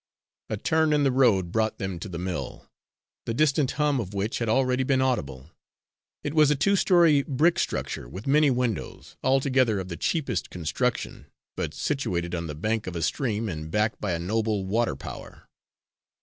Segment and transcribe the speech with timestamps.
[0.49, 2.67] A turn in the road brought them to the mill,
[3.27, 5.51] the distant hum of which had already been audible.
[6.23, 11.27] It was a two story brick structure with many windows, altogether of the cheapest construction,
[11.55, 15.47] but situated on the bank of a stream and backed by a noble water power.